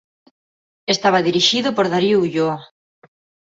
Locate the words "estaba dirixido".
0.93-1.69